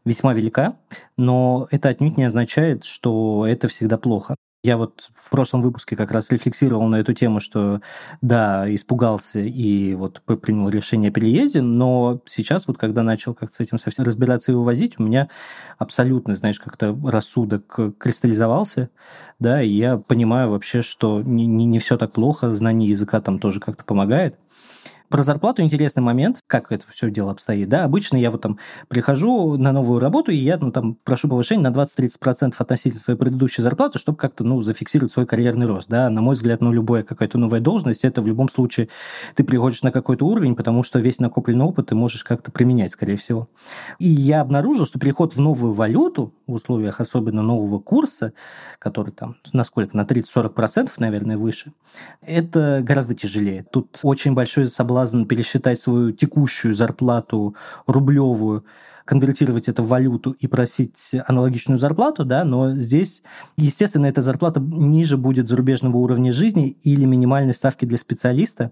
[0.05, 0.77] весьма велика,
[1.17, 4.37] но это отнюдь не означает, что это всегда плохо.
[4.65, 7.81] Я вот в прошлом выпуске как раз рефлексировал на эту тему, что
[8.23, 13.59] да, испугался и вот принял решение о переезде, но сейчас вот когда начал как-то с
[13.59, 15.29] этим совсем разбираться и вывозить, у меня
[15.77, 18.89] абсолютно, знаешь, как-то рассудок кристаллизовался,
[19.37, 23.37] да, и я понимаю вообще, что не, не, не все так плохо, знание языка там
[23.37, 24.35] тоже как-то помогает.
[25.09, 27.69] Про зарплату интересный момент, как это все дело обстоит.
[27.69, 31.61] Да, обычно я вот там прихожу на новую работу, и я ну, там прошу повышения
[31.61, 35.89] на 20-30% относительно своей предыдущей зарплаты, чтобы как-то ну, зафиксировать свой карьерный рост.
[35.89, 36.09] Да.
[36.09, 38.89] На мой взгляд, ну, любая какая-то новая должность, это в любом случае
[39.35, 43.17] ты приходишь на какой-то уровень, потому что весь накопленный опыт ты можешь как-то применять, скорее
[43.17, 43.47] всего.
[43.99, 48.33] И я обнаружил, что переход в новую валюту в условиях особенно нового курса,
[48.79, 51.73] который там на сколько, на 30-40%, наверное, выше,
[52.21, 53.65] это гораздо тяжелее.
[53.71, 57.55] Тут очень большой соблазн пересчитать свою текущую зарплату
[57.87, 58.65] рублевую,
[59.05, 63.23] конвертировать это в валюту и просить аналогичную зарплату, да, но здесь,
[63.57, 68.71] естественно, эта зарплата ниже будет зарубежного уровня жизни или минимальной ставки для специалиста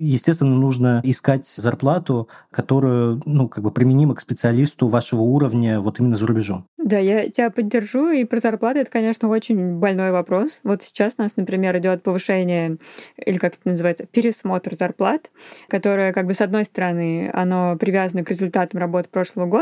[0.00, 6.16] естественно, нужно искать зарплату, которую, ну, как бы применима к специалисту вашего уровня вот именно
[6.16, 6.66] за рубежом.
[6.78, 10.60] Да, я тебя поддержу, и про зарплаты это, конечно, очень больной вопрос.
[10.64, 12.78] Вот сейчас у нас, например, идет повышение,
[13.16, 15.30] или как это называется, пересмотр зарплат,
[15.68, 19.59] которое, как бы, с одной стороны, оно привязано к результатам работы прошлого года,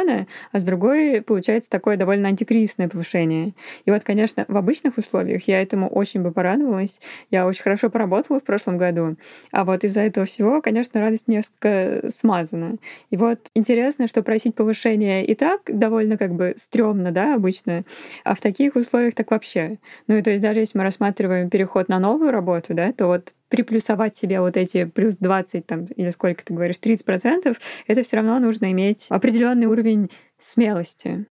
[0.53, 3.55] а с другой, получается, такое довольно антикризисное повышение.
[3.85, 7.01] И вот, конечно, в обычных условиях я этому очень бы порадовалась.
[7.31, 9.17] Я очень хорошо поработала в прошлом году,
[9.53, 12.77] а вот из-за этого всего, конечно, радость несколько смазана.
[13.11, 17.83] И вот интересно, что просить повышения и так довольно как бы стрёмно, да, обычно,
[18.25, 19.79] а в таких условиях так вообще.
[20.07, 23.35] Ну и то есть даже если мы рассматриваем переход на новую работу, да, то вот
[23.49, 27.57] приплюсовать себе вот эти плюс 20 там, или сколько ты говоришь, 30 процентов,
[27.87, 31.27] это все равно нужно иметь определенный уровень смелости.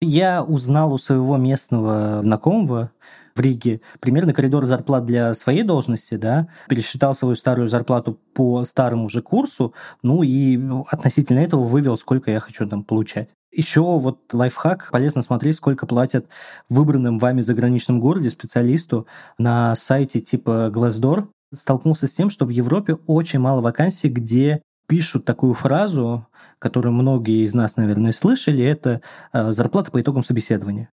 [0.00, 2.90] Я узнал у своего местного знакомого
[3.34, 9.08] в Риге примерно коридор зарплат для своей должности, да, пересчитал свою старую зарплату по старому
[9.08, 13.34] же курсу, ну и относительно этого вывел, сколько я хочу там получать.
[13.52, 16.26] Еще вот лайфхак, полезно смотреть, сколько платят
[16.68, 19.06] в выбранном вами заграничном городе специалисту
[19.38, 25.24] на сайте типа Glassdoor, столкнулся с тем, что в Европе очень мало вакансий, где пишут
[25.24, 26.26] такую фразу,
[26.58, 29.00] которую многие из нас, наверное, слышали, это
[29.32, 30.90] э, зарплата по итогам собеседования.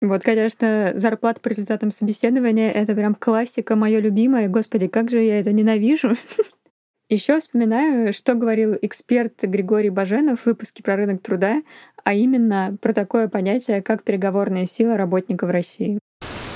[0.00, 4.48] Вот, конечно, зарплата по результатам собеседования— это прям классика, мое любимое.
[4.48, 6.14] Господи, как же я это ненавижу.
[7.08, 11.62] Еще вспоминаю, что говорил эксперт Григорий Баженов в выпуске про рынок труда,
[12.02, 15.98] а именно про такое понятие, как переговорная сила работников России.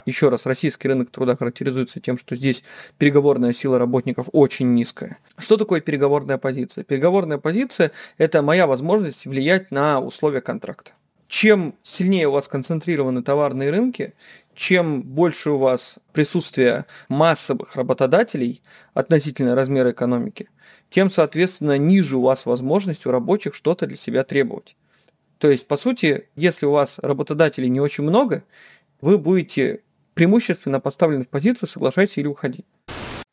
[0.08, 2.64] Еще раз, российский рынок труда характеризуется тем, что здесь
[2.96, 5.18] переговорная сила работников очень низкая.
[5.36, 6.82] Что такое переговорная позиция?
[6.82, 10.92] Переговорная позиция– это моя возможность влиять на условия контракта.
[11.26, 14.14] Чем сильнее у вас концентрированы товарные рынки,
[14.54, 18.62] чем больше у вас присутствие массовых работодателей
[18.94, 20.48] относительно размера экономики,
[20.88, 24.74] тем, соответственно, ниже у вас возможность у рабочих что-то для себя требовать.
[25.36, 28.42] То есть, по сути, если у вас работодателей не очень много,
[29.02, 29.82] вы будете
[30.18, 32.64] преимущественно поставлены в позицию «соглашайся или уходи».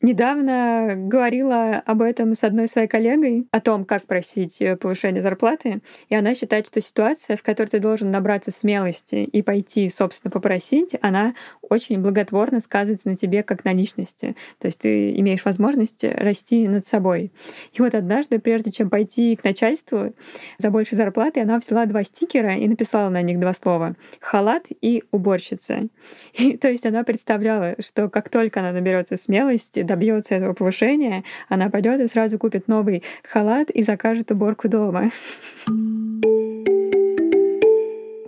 [0.02, 5.80] Недавно говорила об этом с одной своей коллегой, о том, как просить э, повышение зарплаты,
[6.10, 10.94] и она считает, что ситуация, в которой ты должен набраться смелости и пойти, собственно, попросить,
[11.00, 14.36] она очень благотворно сказывается на тебе как на личности.
[14.58, 17.32] То есть ты имеешь возможность расти над собой.
[17.72, 20.14] И вот однажды, прежде чем пойти к начальству
[20.58, 25.04] за большей зарплатой, она взяла два стикера и написала на них два слова— халат и
[25.10, 25.88] уборщица.
[26.34, 31.70] И, то есть она представляла, что как только она наберется смелости, добьется этого повышения, она
[31.70, 35.10] пойдет и сразу купит новый халат и закажет уборку дома.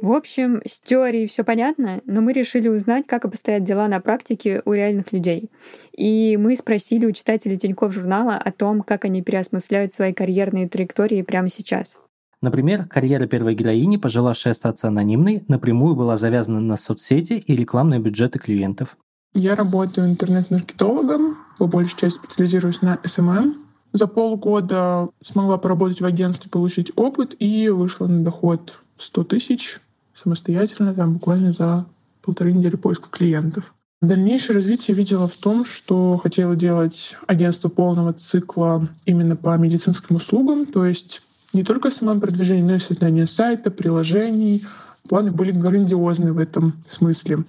[0.00, 4.62] В общем, с теорией все понятно, но мы решили узнать, как обстоят дела на практике
[4.64, 5.50] у реальных людей.
[5.92, 11.20] И мы спросили у читателей Тинькофф журнала о том, как они переосмысляют свои карьерные траектории
[11.22, 12.00] прямо сейчас.
[12.40, 18.38] Например, карьера первой героини, пожелавшей остаться анонимной, напрямую была завязана на соцсети и рекламные бюджеты
[18.38, 18.96] клиентов.
[19.34, 23.54] Я работаю интернет-маркетологом, по большей части специализируюсь на SMM.
[23.92, 29.80] За полгода смогла поработать в агентстве, получить опыт и вышла на доход 100 тысяч
[30.14, 31.86] самостоятельно, там буквально за
[32.22, 33.72] полторы недели поиска клиентов.
[34.00, 40.66] Дальнейшее развитие видела в том, что хотела делать агентство полного цикла именно по медицинским услугам,
[40.66, 44.64] то есть не только самопродвижение, но и создание сайта, приложений.
[45.08, 47.44] Планы были грандиозные в этом смысле.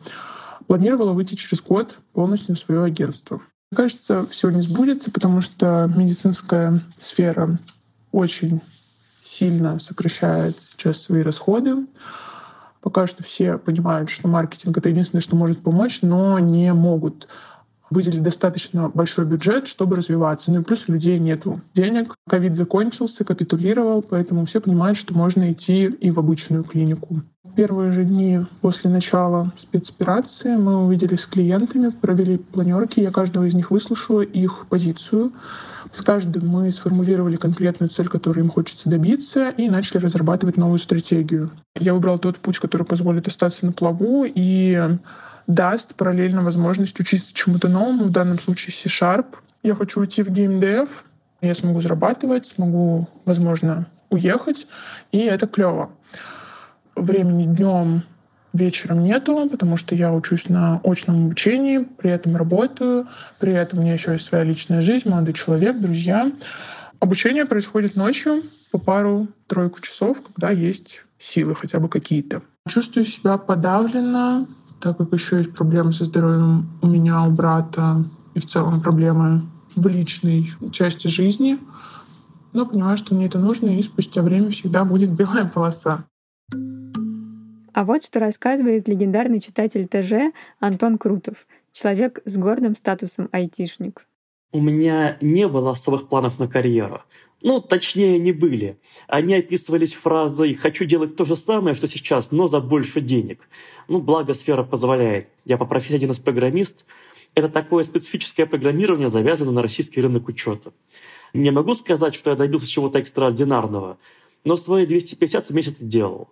[0.70, 3.42] Планировала выйти через год полностью на свое агентство.
[3.76, 7.58] Кажется, все не сбудется, потому что медицинская сфера
[8.12, 8.62] очень
[9.24, 11.88] сильно сокращает сейчас свои расходы.
[12.82, 17.28] Пока что все понимают, что маркетинг— это единственное, что может помочь, но не могут
[17.90, 20.52] выделить достаточно большой бюджет, чтобы развиваться.
[20.52, 22.14] Ну и плюс у людей нет денег.
[22.30, 27.24] Ковид закончился, капитулировал, поэтому все понимают, что можно идти и в обычную клинику.
[27.56, 33.54] Первые же дни после начала спецоперации мы увиделись с клиентами, провели планерки, я каждого из
[33.54, 35.34] них выслушала их позицию.
[35.92, 41.52] С каждым мы сформулировали конкретную цель, которую им хочется добиться, и начали разрабатывать новую стратегию.
[41.78, 44.98] Я выбрал тот путь, который позволит остаться на плаву и
[45.48, 49.26] даст параллельно возможность учиться чему-то новому, в данном случае C-Sharp.
[49.64, 51.04] Я хочу уйти в геймдев,
[51.42, 54.68] я смогу зарабатывать, смогу, возможно, уехать,
[55.12, 55.90] и это клево.
[57.00, 58.04] Времени днем
[58.52, 63.08] вечером нету, потому что я учусь на очном обучении, при этом работаю,
[63.40, 66.30] при этом у меня еще есть своя личная жизнь, молодой человек, друзья.
[67.00, 68.42] Обучение происходит ночью
[68.74, 72.42] по пару-тройку часов, когда есть силы хотя бы какие-то.
[72.68, 74.46] Чувствую себя подавленно,
[74.82, 79.44] так как еще есть проблемы со здоровьем у меня, у брата, и в целом проблемы
[79.74, 81.60] в личной части жизни.
[82.52, 86.04] Но понимаю, что мне это нужно, и спустя время всегда будет белая полоса.
[87.74, 94.08] А вот что рассказывает легендарный читатель ТЖ Антон Крутов, человек с гордым статусом айтишник.
[94.52, 97.04] У меня не было особых планов на карьеру.
[97.42, 98.80] Ну, точнее, не были.
[99.08, 103.48] Они описывались фразой «хочу делать то же самое, что сейчас, но за больше денег».
[103.88, 105.30] Ну, благо сфера позволяет.
[105.46, 106.86] Я по профессии один из программист.
[107.36, 110.74] Это такое специфическое программирование, завязано на российский рынок учета.
[111.34, 114.00] Не могу сказать, что я добился чего-то экстраординарного,
[114.44, 116.30] но свои 250 в месяц сделал.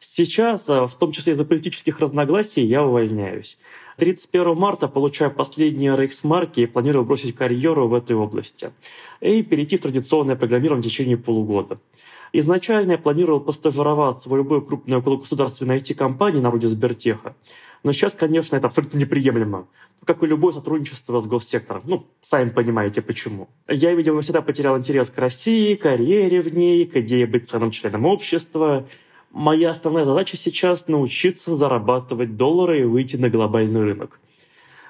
[0.00, 3.58] Сейчас, а, в том числе из-за политических разногласий, я увольняюсь.
[3.96, 8.72] 31 марта получаю последние рейхсмарки и планирую бросить карьеру в этой области
[9.20, 11.78] и перейти в традиционное программирование в течение полугода.
[12.32, 17.34] Изначально я планировал постажироваться в любой крупной окологосударственной IT-компании на вроде Сбертеха.
[17.82, 19.68] Но сейчас, конечно, это абсолютно неприемлемо.
[20.04, 21.82] Как и любое сотрудничество с госсектором.
[21.86, 23.48] Ну, сами понимаете, почему.
[23.68, 28.04] Я, видимо, всегда потерял интерес к России, карьере в ней, к идее быть ценным членом
[28.04, 28.86] общества,
[29.38, 34.18] Моя основная задача сейчас научиться зарабатывать доллары и выйти на глобальный рынок.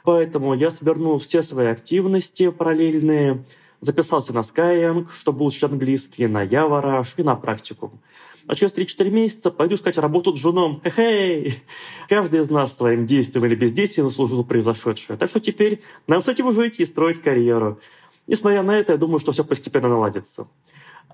[0.04, 3.44] Поэтому я свернул все свои активности параллельные,
[3.80, 7.99] записался на Skyeng, чтобы улучшить английский, на Явораш и на практикум.
[8.47, 10.80] А через 3-4 месяца пойду искать работу джуном.
[10.84, 11.61] Хе-хей!
[12.09, 15.16] Каждый из нас своим действием или бездействием заслужил произошедшее.
[15.18, 17.80] Так что теперь нам с этим уже идти строить карьеру.
[18.28, 20.47] Несмотря на это, я думаю, что все постепенно наладится.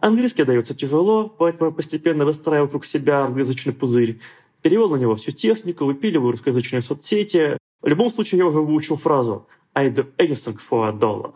[0.03, 4.19] Английский дается тяжело, поэтому я постепенно выстраиваю вокруг себя англоязычный пузырь.
[4.61, 7.57] Перевел на него всю технику, выпиливаю русскоязычные соцсети.
[7.81, 11.35] В любом случае, я уже выучил фразу «I do anything for a dollar».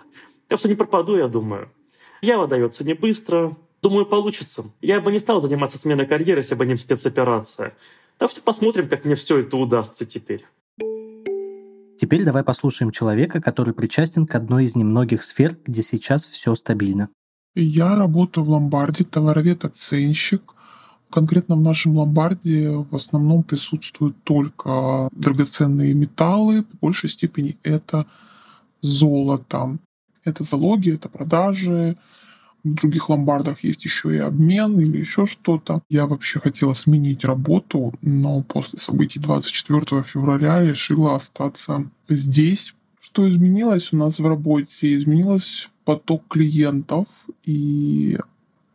[0.49, 1.71] Так что не пропаду, я думаю.
[2.23, 3.57] Ява дается не быстро.
[3.83, 4.64] Думаю, получится.
[4.81, 7.77] Я бы не стал заниматься сменой карьеры, если бы не спецоперация.
[8.19, 10.45] Так что посмотрим, как мне все это удастся теперь.
[11.99, 17.11] Теперь давай послушаем человека, который причастен к одной из немногих сфер, где сейчас все стабильно.
[17.59, 20.42] Я работаю в ломбарде, товаровед-оценщик.
[21.09, 28.07] Конкретно в нашем ломбарде в основном присутствуют только драгоценные металлы, в большей степени это
[28.82, 29.78] золото.
[30.22, 31.96] Это залоги, это продажи,
[32.62, 35.80] в других ломбардах есть еще и обмен или еще что-то.
[35.88, 42.74] Я вообще хотела сменить работу, но после событий 24 февраля решила остаться здесь.
[43.17, 44.95] Что изменилось у нас в работе?
[44.95, 47.07] Изменилось поток клиентов
[47.45, 48.19] и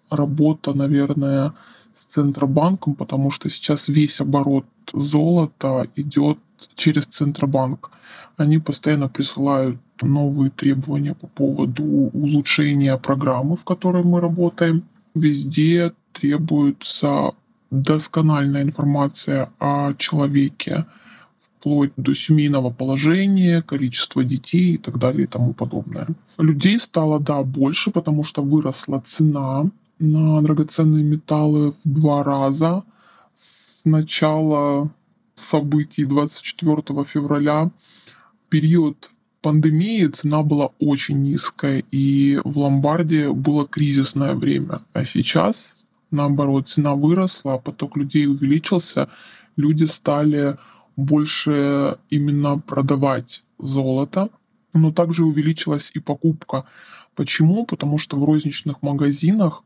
[0.10, 1.54] работа, наверное,
[1.96, 6.40] с Центробанком, потому что сейчас весь оборот золота идет
[6.74, 7.92] через Центробанк.
[8.36, 14.86] Они постоянно присылают новые требования по поводу улучшения программы, в которой мы работаем.
[15.14, 17.34] Везде требуется
[17.70, 20.88] доскональная информация о человеке,
[21.62, 26.08] вплоть до семейного положения, количества детей и так далее и тому подобное.
[26.40, 32.84] Людей стало, да, больше, потому что выросла цена на драгоценные металлы в два раза
[33.36, 34.90] с начала
[35.36, 37.70] событий 24 февраля.
[38.50, 44.82] Период пандемии цена была очень низкая, и в ломбарде было кризисное время.
[44.94, 45.56] А сейчас,
[46.10, 49.10] наоборот, цена выросла, поток людей увеличился,
[49.56, 50.58] люди стали
[50.96, 54.30] больше именно продавать золото,
[54.74, 56.66] но также увеличилась и покупка.
[57.16, 57.66] Почему?
[57.66, 59.64] Потому что в розничных магазинах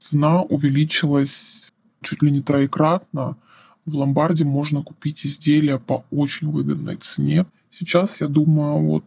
[0.00, 1.70] цена увеличилась
[2.02, 3.36] чуть ли не троекратно.
[3.84, 7.46] В ломбарде можно купить изделия по очень выгодной цене.
[7.70, 9.04] Сейчас, я думаю, вот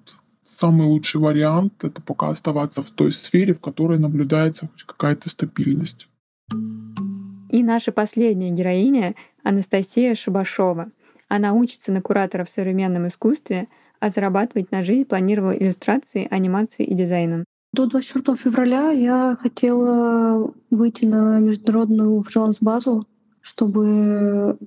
[0.60, 6.08] самый лучший вариант– это пока оставаться в той сфере, в которой наблюдается хоть какая-то стабильность.
[7.50, 10.90] И наша последняя героиня— Анастасия Шабашова.
[11.30, 13.68] Она учится на куратора в современном искусстве,
[14.00, 17.46] а зарабатывать на жизнь планировала иллюстрацией, анимацией и дизайном.
[17.72, 23.06] До 24 февраля я хотела выйти на международную фриланс-базу,
[23.42, 24.58] чтобы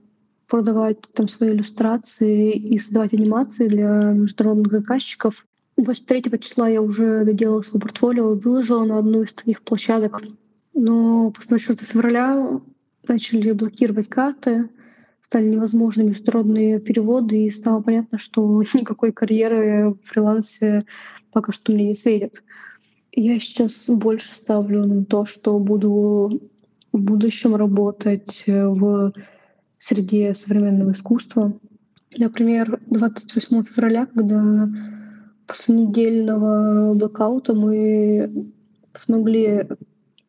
[0.47, 5.47] продавать там свои иллюстрации и создавать анимации для международных заказчиков.
[5.79, 10.23] 23 числа я уже доделала свое портфолио, выложила на одну из таких площадок.
[10.75, 12.61] Но после 24 февраля
[13.09, 14.69] начали блокировать карты,
[15.33, 20.85] стали невозможны международные переводы, и стало понятно, что никакой карьеры в фрилансе
[21.33, 22.45] пока что мне не светит.
[23.12, 26.43] Я сейчас больше ставлю на то, что буду
[26.93, 29.12] в будущем работать в
[29.78, 31.59] среде современного искусства.
[32.14, 34.68] Например, 28 февраля, когда
[35.47, 38.53] после недельного блокаута мы
[38.93, 39.66] смогли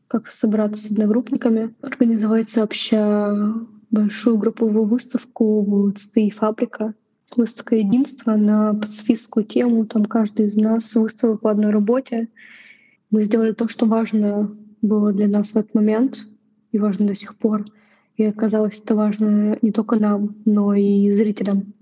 [0.07, 3.35] как собраться с одногруппниками, организовать сообща
[3.93, 6.93] большую групповую выставку в ЦТИ «Фабрика».
[7.35, 9.85] Выставка единства на пацифистскую тему.
[9.85, 12.27] Там каждый из нас выставил по одной работе.
[13.09, 16.27] Мы сделали то, что важно было для нас в этот момент
[16.71, 17.65] и важно до сих пор—
[18.15, 21.73] и оказалось, это важно не только нам, но и зрителям.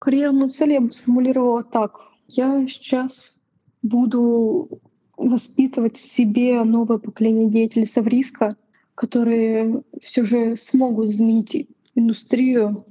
[0.00, 2.00] Карьерную цель я бы сформулировала так.
[2.28, 3.38] Я сейчас
[3.82, 4.80] буду
[5.16, 8.56] воспитывать в себе новое поколение деятелей Савриска,
[8.98, 12.84] которые все же смогут изменить индустрию,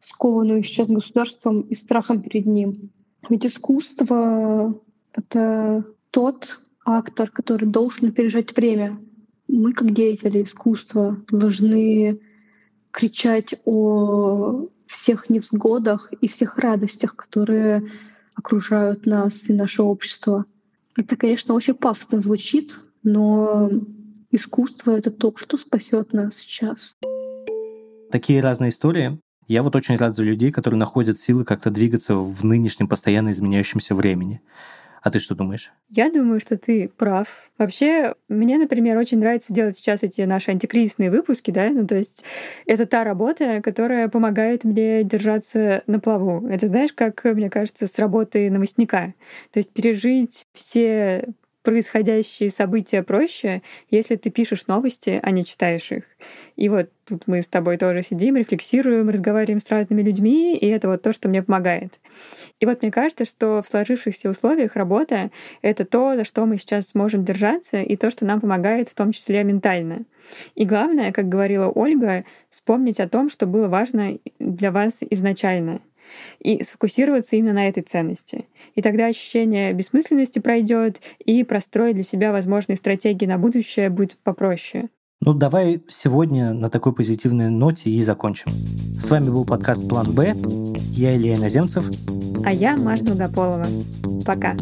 [0.00, 2.90] скованную сейчас государством и страхом перед ним.
[3.28, 4.76] Ведь искусство—
[5.12, 8.96] это тот актор, который должен опережать время.
[9.46, 12.18] Мы, как деятели искусства, должны
[12.90, 17.88] кричать о всех невзгодах и всех радостях, которые
[18.34, 20.44] окружают нас и наше общество.
[20.96, 23.70] Это, конечно, очень пафосно звучит, но
[24.32, 26.96] искусство— это то, что спасет нас сейчас.
[28.10, 29.18] Такие разные истории.
[29.48, 33.94] Я вот очень рад за людей, которые находят силы как-то двигаться в нынешнем постоянно изменяющемся
[33.94, 34.40] времени.
[35.02, 35.72] А ты что думаешь?
[35.88, 37.26] Я думаю, что ты прав.
[37.58, 42.24] Вообще, мне, например, очень нравится делать сейчас эти наши антикризисные выпуски, да, ну то есть
[42.66, 46.46] это та работа, которая помогает мне держаться на плаву.
[46.48, 49.14] Это знаешь, как, мне кажется, с работы новостника.
[49.50, 56.04] То есть пережить все происходящие события проще, если ты пишешь новости, а не читаешь их.
[56.56, 60.88] И вот тут мы с тобой тоже сидим, рефлексируем, разговариваем с разными людьми, и это
[60.88, 61.98] вот то, что мне помогает.
[62.60, 65.30] И вот мне кажется, что в сложившихся условиях работа—
[65.62, 69.12] это то, за что мы сейчас можем держаться, и то, что нам помогает в том
[69.12, 70.04] числе ментально.
[70.54, 75.80] И главное, как говорила Ольга, вспомнить о том, что было важно для вас изначально—
[76.40, 78.46] и сфокусироваться именно на этой ценности.
[78.74, 84.88] И тогда ощущение бессмысленности пройдет, и простроить для себя возможные стратегии на будущее будет попроще.
[85.20, 88.50] Ну, давай сегодня на такой позитивной ноте и закончим.
[88.50, 90.34] С вами был подкаст «План Б».
[90.94, 91.88] Я Илья Иноземцев.
[92.44, 93.66] А я Маша Долгополова.
[94.26, 94.56] Пока.